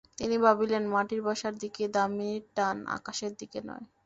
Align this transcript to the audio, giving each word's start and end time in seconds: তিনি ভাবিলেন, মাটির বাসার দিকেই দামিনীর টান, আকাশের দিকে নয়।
তিনি 0.17 0.35
ভাবিলেন, 0.45 0.83
মাটির 0.93 1.21
বাসার 1.27 1.53
দিকেই 1.61 1.89
দামিনীর 1.95 2.43
টান, 2.55 2.77
আকাশের 2.97 3.31
দিকে 3.39 3.59
নয়। 3.67 3.85